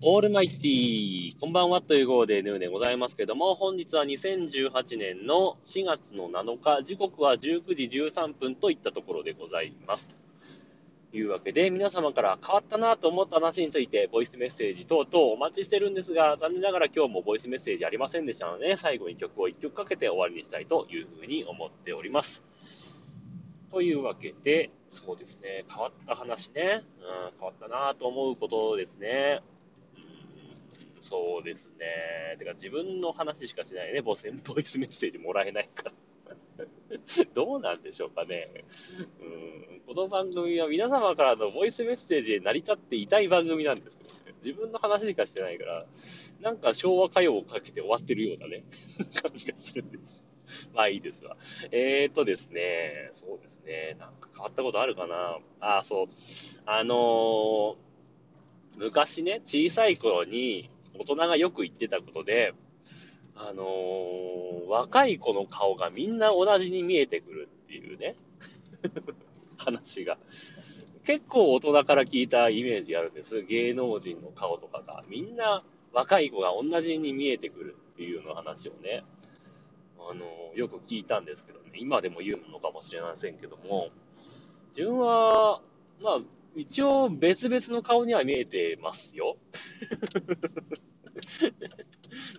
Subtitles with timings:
[0.00, 10.06] オールマイティー、こんばんはという号でヌーでございますけども、本日は2018年の4月の7日、時刻は19時13分といったところでございます。
[11.10, 22.44] というわけで、皆様から変わったなと思った話について、ボイスメッセージ等々お待ちしてるんですが、残念ながら今日もボイスメッセージありませんでしたので、最後に曲を1曲かけて終わりにしたいというふうに思っております。
[23.72, 29.40] というわけで、そうですね、変わった話ね、うん、変わったなと思うことですね。
[31.02, 32.36] そうですね。
[32.38, 34.02] てか自分の話しかしないね。
[34.02, 35.92] ボスボイスメッセージもらえないから。
[37.34, 38.64] どうなんでしょうかね。
[39.20, 39.24] う
[39.76, 39.80] ん。
[39.86, 44.34] この番組は皆様からのボイスメッセージで成り立っていたい番組なんですけどね。
[44.44, 45.86] 自分の話しかしてないから、
[46.40, 48.64] なんか昭和歌謡をかけて終わってるようなね、
[49.14, 50.22] 感じがするんです。
[50.72, 51.36] まあいいですわ。
[51.72, 55.38] えーとですね、そうですね、なんか変わったことあるかな。
[55.60, 56.06] あ、そう。
[56.64, 57.76] あのー、
[58.76, 62.54] 昔ね、小さい頃に、大人がよく言ってたことで、
[63.34, 68.16] あのー、若い子の顔がみんな同じに見えてくるっていうね、
[69.56, 70.18] 話が。
[71.04, 73.42] 結構大人から聞いたイメージがあるんです。
[73.42, 75.04] 芸能人の顔とかが。
[75.08, 79.04] みんな若い子が同じに見えてくるっていうの話をね、
[79.98, 83.90] あのー、よく聞いたんですけどね、今でも言うのかもしれませんけども、
[84.70, 85.62] 自分は、
[86.00, 86.20] まあ、
[86.56, 89.36] 一応別々の顔には見えてますよ。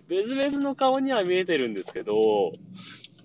[0.08, 2.52] 別々の顔には見えてるんですけど、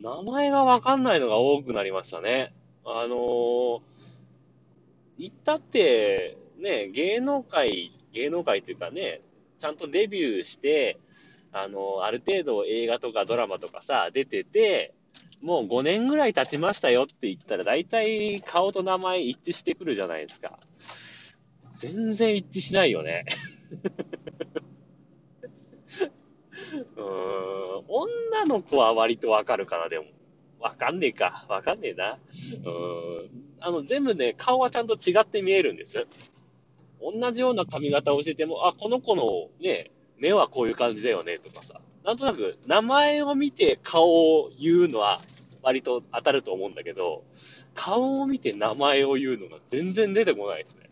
[0.01, 2.53] 名前がわかんないのが多くなりましたね。
[2.85, 3.81] あのー、
[5.17, 9.21] 言ったって、ね、芸能界、芸能界っていうかね、
[9.59, 10.99] ちゃんとデビューして、
[11.51, 14.93] あのー、ある程度映画とかドラマとかさ、出てて、
[15.41, 20.59] もう5年ぐらい経ちましたよって言ったら、大体顔と名前一致してくるじゃないですか。
[21.77, 23.25] 全然一致しないよね。
[26.73, 30.05] うーん、女の子は割とわかるかな、でも。
[30.59, 31.45] わかんねえか。
[31.49, 32.17] わかんねえな。
[32.63, 33.29] うん。
[33.59, 36.07] あの、全部ね、顔はちゃんと違って見えるんです。
[37.01, 41.81] 同じような髪型をしてても、あ、この子のね、目はこういう感じだよね、とかさ。
[42.03, 45.21] なんとなく、名前を見て顔を言うのは
[45.61, 47.23] 割と当たると思うんだけど、
[47.73, 50.89] 顔を見て名前を言うのが全然出てこないですね。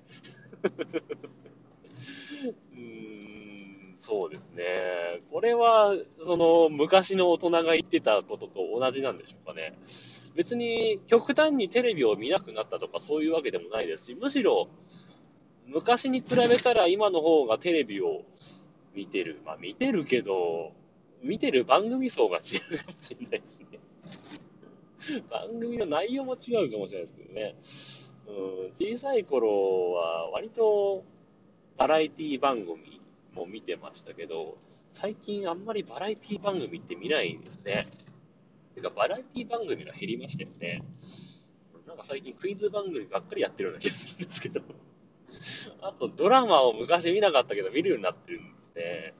[2.74, 3.13] うん、
[4.06, 4.66] そうですね。
[5.32, 9.80] これは、その、昔の大人が言ってたことと同じなんでしょうかね。
[10.36, 14.68] 別に、極端にテレビを見なくなったとかそういうわけでもないですし、むしろ、
[15.68, 18.24] 昔に比べたら今の方がテレビを
[18.94, 19.40] 見てる。
[19.46, 20.74] まあ見てるけど、
[21.22, 23.80] 見てる番組層が違うかもしれないですね。
[25.32, 27.56] 番組の内容も違うかもしれないですけどね。
[28.28, 28.32] う
[28.68, 31.06] ん、小さい頃は割と
[31.78, 32.93] バラエティ番組
[33.36, 34.58] も見てましたけど、
[34.92, 37.88] 最近あんまりバラエティ番組って見ないですね。
[38.76, 40.84] てか、バラエティ番組が減りましたよね。
[41.88, 44.62] なんか最近クイズ番組ばっかりやってるような気がするんですけど。
[45.82, 49.14] あと、ドラマを昔見なかったけど見るようになってるんですね。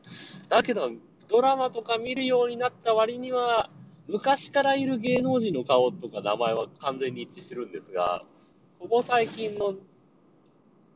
[0.50, 0.92] だけど、
[1.28, 3.70] ドラマとか見るようになった割には、
[4.08, 8.24] 昔からいる芸能人の顔とか名前は完全に一致してるんですが、
[8.80, 9.76] ここ最近の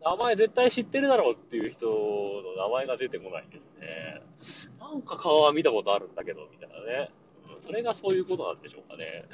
[0.07, 4.21] 名前絶対知ってるだろうっていう人の名前が出てこないんですね。
[4.79, 7.11] なんか顔は見たことあるんだけど、みたいなね。
[7.59, 9.25] それがそういうことなんでしょうかね。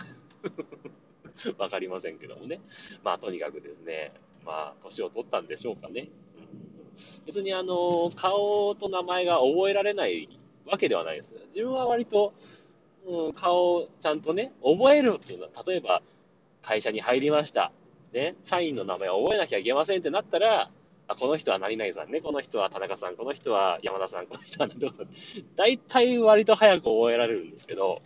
[1.59, 2.59] わかりませんけどもね。
[3.03, 4.13] まあ、とにかくですね、
[4.45, 6.09] まあ、年を取ったんでしょうかね。
[7.25, 10.27] 別にあの、顔と名前が覚えられない
[10.65, 11.35] わけではないです。
[11.47, 12.33] 自分は割と、
[13.05, 16.01] うん、顔ちゃんとね、覚えるっていうのは、例えば、
[16.63, 17.71] 会社に入りました。
[18.13, 20.69] ね、社員の名前を覚えなきゃいけませんってなったら、
[21.07, 25.07] あ、この人は何々さんね、この人は田中さん、この人は山田さん、この人は何とかさん。
[25.55, 27.99] 大体割と早く覚えられるんですけど、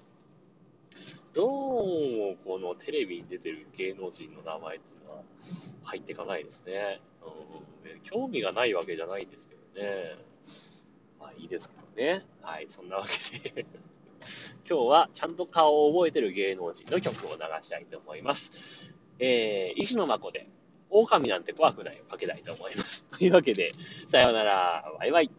[1.33, 5.21] どうもこのテレビに出てる芸能人の名前っていうのは
[5.83, 6.99] 入っていかないですね。
[7.21, 10.15] うん、興味がないわけじゃないんですけどね。
[11.19, 12.25] まあいいですけどね。
[12.41, 13.65] はい、そんなわけで
[14.67, 18.91] 今日はちゃんと顔を覚えてる芸能人の曲を流したいと思います。
[19.19, 20.47] えー、石の箱で、
[20.89, 23.05] 狼なんて怖くないをかけたいと思います。
[23.05, 23.71] というわけで、
[24.09, 25.31] さようなら、バイバイ。